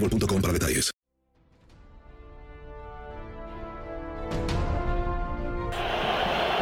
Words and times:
boostmobile.com 0.00 0.40
para 0.40 0.52
detalles. 0.52 0.90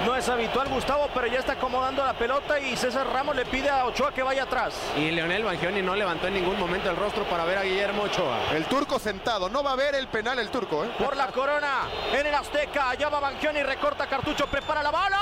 No 0.05 0.15
es 0.15 0.29
habitual 0.29 0.69
Gustavo, 0.69 1.09
pero 1.15 1.27
ya 1.29 1.39
está 1.39 1.53
acomodando 1.53 2.05
la 2.05 2.13
pelota 2.19 2.61
y 2.61 2.77
César 2.77 3.07
Ramos 3.07 3.35
le 3.35 3.47
pide 3.47 3.71
a 3.71 3.87
Ochoa 3.87 4.13
que 4.13 4.23
vaya 4.23 4.43
atrás. 4.43 4.75
Y 4.99 5.11
Leonel 5.11 5.45
Bangioni 5.45 5.81
no 5.81 5.95
levantó 5.97 6.29
en 6.29 6.35
ningún 6.35 6.59
momento 6.59 6.91
el 6.91 6.97
rostro 6.97 7.25
para 7.25 7.45
ver 7.47 7.57
a 7.57 7.63
Guillermo 7.63 8.03
Ochoa. 8.03 8.53
El 8.55 8.67
turco 8.67 8.99
sentado, 8.99 9.49
no 9.49 9.63
va 9.63 9.73
a 9.73 9.77
ver 9.77 9.95
el 9.95 10.09
penal 10.09 10.39
el 10.39 10.51
turco. 10.51 10.85
¿eh? 10.85 10.91
Por 10.99 11.17
la 11.17 11.29
corona 11.29 11.89
en 12.13 12.27
el 12.27 12.35
Azteca, 12.35 12.91
allá 12.91 13.09
va 13.09 13.19
Bangioni, 13.19 13.63
recorta 13.63 14.07
cartucho, 14.07 14.47
prepara 14.47 14.83
la 14.83 14.91
bala. 14.91 15.21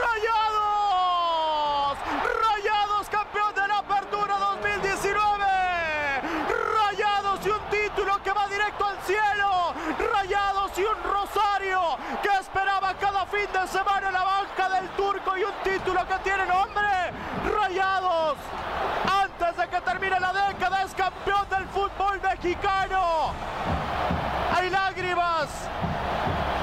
¡Rayados! 0.00 1.98
¡Rayados 2.42 3.08
campeón 3.10 3.54
de 3.54 3.68
la 3.68 3.78
Apertura 3.78 4.38
2019! 4.38 5.44
¡Rayados 6.74 7.46
y 7.46 7.50
un 7.50 7.60
título 7.70 8.22
que 8.22 8.32
va 8.32 8.48
directo 8.48 8.86
al 8.86 8.98
cielo! 9.02 9.74
¡Rayados 10.12 10.78
y 10.78 10.82
un 10.82 11.02
rosario 11.02 11.96
que 12.22 12.28
esperaba 12.40 12.94
de 13.60 13.68
semana 13.68 14.10
la 14.10 14.22
banca 14.22 14.68
del 14.68 14.88
turco 14.90 15.36
y 15.36 15.42
un 15.42 15.52
título 15.64 16.06
que 16.06 16.14
tiene 16.22 16.46
nombre! 16.46 17.12
¡Rayados! 17.56 18.36
Antes 19.04 19.56
de 19.56 19.68
que 19.68 19.80
termine 19.80 20.20
la 20.20 20.32
década 20.32 20.82
es 20.84 20.94
campeón 20.94 21.48
del 21.50 21.64
fútbol 21.68 22.20
mexicano. 22.22 23.32
Hay 24.54 24.70
lágrimas 24.70 25.48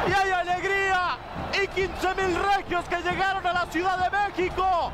y 0.08 0.14
hay 0.14 0.32
alegría 0.32 1.18
y 1.62 1.68
15 1.68 2.16
mil 2.16 2.36
regios 2.56 2.86
que 2.86 2.98
llegaron 2.98 3.46
a 3.46 3.54
la 3.54 3.66
Ciudad 3.72 3.98
de 3.98 4.18
México 4.18 4.92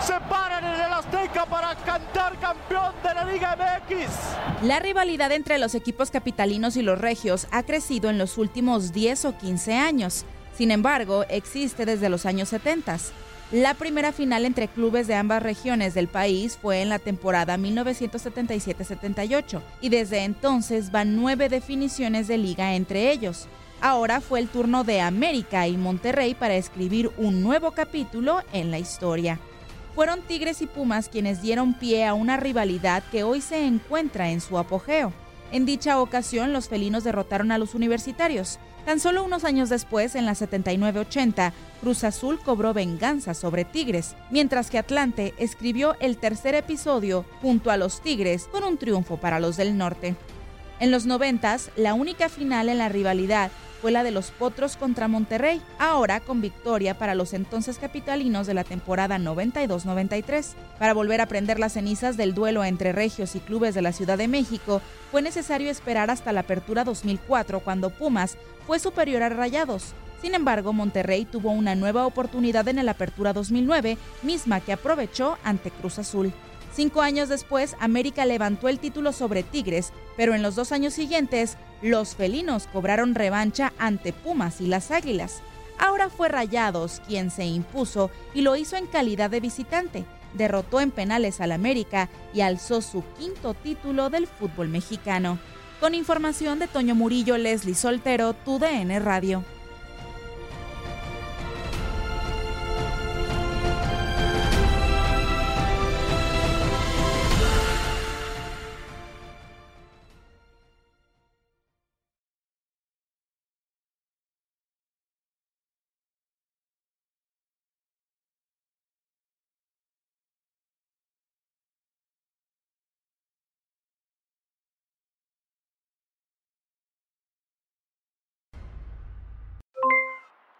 se 0.00 0.20
paran 0.28 0.64
en 0.64 0.80
el 0.80 0.92
Azteca 0.92 1.46
para 1.46 1.74
cantar 1.76 2.38
campeón 2.38 2.92
de 3.02 3.14
la 3.14 3.24
Liga 3.24 3.56
MX. 3.56 4.66
La 4.66 4.78
rivalidad 4.78 5.32
entre 5.32 5.58
los 5.58 5.74
equipos 5.74 6.10
capitalinos 6.10 6.76
y 6.76 6.82
los 6.82 6.98
regios 6.98 7.46
ha 7.50 7.62
crecido 7.62 8.10
en 8.10 8.18
los 8.18 8.36
últimos 8.36 8.92
10 8.92 9.24
o 9.24 9.38
15 9.38 9.74
años. 9.74 10.26
Sin 10.56 10.70
embargo, 10.70 11.24
existe 11.28 11.84
desde 11.84 12.08
los 12.08 12.26
años 12.26 12.50
70. 12.50 12.96
La 13.52 13.74
primera 13.74 14.12
final 14.12 14.46
entre 14.46 14.68
clubes 14.68 15.06
de 15.06 15.14
ambas 15.14 15.42
regiones 15.42 15.94
del 15.94 16.08
país 16.08 16.58
fue 16.60 16.80
en 16.80 16.88
la 16.88 16.98
temporada 16.98 17.56
1977-78 17.56 19.60
y 19.80 19.90
desde 19.90 20.24
entonces 20.24 20.90
van 20.90 21.16
nueve 21.16 21.48
definiciones 21.48 22.26
de 22.26 22.38
liga 22.38 22.74
entre 22.74 23.12
ellos. 23.12 23.46
Ahora 23.80 24.20
fue 24.20 24.40
el 24.40 24.48
turno 24.48 24.82
de 24.82 25.00
América 25.00 25.68
y 25.68 25.76
Monterrey 25.76 26.34
para 26.34 26.54
escribir 26.54 27.12
un 27.18 27.42
nuevo 27.42 27.72
capítulo 27.72 28.40
en 28.52 28.70
la 28.70 28.78
historia. 28.78 29.38
Fueron 29.94 30.22
Tigres 30.22 30.62
y 30.62 30.66
Pumas 30.66 31.08
quienes 31.08 31.42
dieron 31.42 31.74
pie 31.74 32.06
a 32.06 32.14
una 32.14 32.36
rivalidad 32.36 33.04
que 33.12 33.24
hoy 33.24 33.40
se 33.40 33.66
encuentra 33.66 34.30
en 34.30 34.40
su 34.40 34.58
apogeo. 34.58 35.12
En 35.52 35.66
dicha 35.66 36.00
ocasión, 36.00 36.52
los 36.52 36.68
felinos 36.68 37.04
derrotaron 37.04 37.52
a 37.52 37.58
los 37.58 37.74
universitarios. 37.74 38.58
Tan 38.84 39.00
solo 39.00 39.24
unos 39.24 39.44
años 39.44 39.68
después, 39.68 40.14
en 40.14 40.26
la 40.26 40.32
79-80, 40.32 41.52
Cruz 41.80 42.04
Azul 42.04 42.38
cobró 42.40 42.74
venganza 42.74 43.32
sobre 43.32 43.64
Tigres, 43.64 44.14
mientras 44.30 44.70
que 44.70 44.78
Atlante 44.78 45.32
escribió 45.38 45.96
el 46.00 46.18
tercer 46.18 46.54
episodio 46.54 47.24
junto 47.40 47.70
a 47.70 47.76
los 47.76 48.02
Tigres 48.02 48.48
con 48.50 48.64
un 48.64 48.76
triunfo 48.76 49.16
para 49.16 49.40
los 49.40 49.56
del 49.56 49.78
norte. 49.78 50.16
En 50.80 50.90
los 50.90 51.06
90, 51.06 51.56
la 51.76 51.94
única 51.94 52.28
final 52.28 52.68
en 52.68 52.78
la 52.78 52.88
rivalidad 52.88 53.50
fue 53.84 53.92
la 53.92 54.02
de 54.02 54.12
los 54.12 54.30
Potros 54.30 54.78
contra 54.78 55.08
Monterrey, 55.08 55.60
ahora 55.78 56.20
con 56.20 56.40
victoria 56.40 56.96
para 56.96 57.14
los 57.14 57.34
entonces 57.34 57.76
capitalinos 57.76 58.46
de 58.46 58.54
la 58.54 58.64
temporada 58.64 59.18
92-93. 59.18 60.54
Para 60.78 60.94
volver 60.94 61.20
a 61.20 61.26
prender 61.26 61.58
las 61.58 61.74
cenizas 61.74 62.16
del 62.16 62.32
duelo 62.32 62.64
entre 62.64 62.92
regios 62.92 63.36
y 63.36 63.40
clubes 63.40 63.74
de 63.74 63.82
la 63.82 63.92
Ciudad 63.92 64.16
de 64.16 64.26
México, 64.26 64.80
fue 65.10 65.20
necesario 65.20 65.70
esperar 65.70 66.10
hasta 66.10 66.32
la 66.32 66.40
apertura 66.40 66.82
2004 66.82 67.60
cuando 67.60 67.90
Pumas 67.90 68.38
fue 68.66 68.78
superior 68.78 69.22
a 69.22 69.28
Rayados. 69.28 69.92
Sin 70.22 70.34
embargo, 70.34 70.72
Monterrey 70.72 71.26
tuvo 71.26 71.50
una 71.50 71.74
nueva 71.74 72.06
oportunidad 72.06 72.66
en 72.68 72.78
el 72.78 72.88
Apertura 72.88 73.34
2009, 73.34 73.98
misma 74.22 74.60
que 74.60 74.72
aprovechó 74.72 75.36
ante 75.44 75.70
Cruz 75.70 75.98
Azul. 75.98 76.32
Cinco 76.74 77.02
años 77.02 77.28
después, 77.28 77.76
América 77.78 78.24
levantó 78.24 78.68
el 78.68 78.80
título 78.80 79.12
sobre 79.12 79.44
Tigres, 79.44 79.92
pero 80.16 80.34
en 80.34 80.42
los 80.42 80.56
dos 80.56 80.72
años 80.72 80.92
siguientes, 80.92 81.56
los 81.82 82.16
felinos 82.16 82.66
cobraron 82.72 83.14
revancha 83.14 83.72
ante 83.78 84.12
Pumas 84.12 84.60
y 84.60 84.66
las 84.66 84.90
Águilas. 84.90 85.40
Ahora 85.78 86.08
fue 86.08 86.28
Rayados 86.28 87.00
quien 87.06 87.30
se 87.30 87.44
impuso 87.44 88.10
y 88.34 88.40
lo 88.42 88.56
hizo 88.56 88.74
en 88.74 88.86
calidad 88.86 89.30
de 89.30 89.38
visitante. 89.38 90.04
Derrotó 90.32 90.80
en 90.80 90.90
penales 90.90 91.40
al 91.40 91.52
América 91.52 92.08
y 92.32 92.40
alzó 92.40 92.82
su 92.82 93.04
quinto 93.18 93.54
título 93.54 94.10
del 94.10 94.26
fútbol 94.26 94.68
mexicano. 94.68 95.38
Con 95.78 95.94
información 95.94 96.58
de 96.58 96.66
Toño 96.66 96.96
Murillo, 96.96 97.38
Leslie 97.38 97.76
Soltero, 97.76 98.32
TUDN 98.32 99.00
Radio. 99.04 99.44